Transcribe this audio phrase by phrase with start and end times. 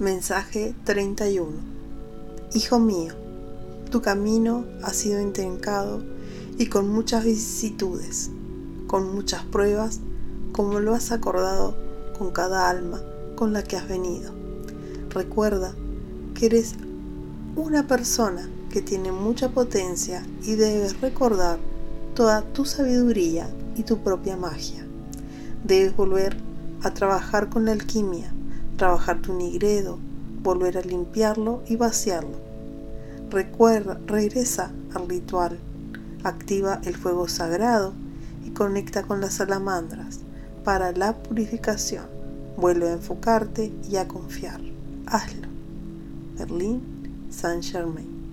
[0.00, 1.52] Mensaje 31
[2.52, 3.14] Hijo mío,
[3.92, 6.02] tu camino ha sido intrincado
[6.58, 8.32] y con muchas vicisitudes,
[8.88, 10.00] con muchas pruebas,
[10.50, 11.76] como lo has acordado
[12.18, 13.00] con cada alma
[13.36, 14.32] con la que has venido.
[15.10, 15.76] Recuerda
[16.34, 16.74] que eres
[17.54, 21.60] una persona que tiene mucha potencia y debes recordar
[22.16, 24.84] toda tu sabiduría y tu propia magia.
[25.62, 26.36] Debes volver
[26.82, 28.34] a trabajar con la alquimia
[28.76, 29.98] trabajar tu nigredo,
[30.42, 32.38] volver a limpiarlo y vaciarlo.
[33.30, 35.58] Recuerda, regresa al ritual,
[36.22, 37.92] activa el fuego sagrado
[38.44, 40.20] y conecta con las salamandras
[40.64, 42.06] para la purificación.
[42.56, 44.60] Vuelve a enfocarte y a confiar.
[45.06, 45.48] Hazlo.
[46.36, 46.82] Berlín,
[47.30, 48.23] Saint Germain.